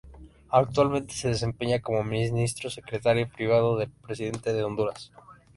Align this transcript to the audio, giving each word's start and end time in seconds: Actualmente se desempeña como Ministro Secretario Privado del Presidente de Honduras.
Actualmente 0.49 1.13
se 1.13 1.27
desempeña 1.27 1.79
como 1.79 2.03
Ministro 2.03 2.71
Secretario 2.71 3.29
Privado 3.29 3.77
del 3.77 3.91
Presidente 3.91 4.51
de 4.51 4.63
Honduras. 4.63 5.11